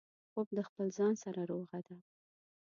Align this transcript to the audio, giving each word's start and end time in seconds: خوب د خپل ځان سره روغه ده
خوب 0.31 0.47
د 0.57 0.59
خپل 0.67 0.87
ځان 0.97 1.13
سره 1.23 1.41
روغه 1.51 1.79
ده 1.87 1.95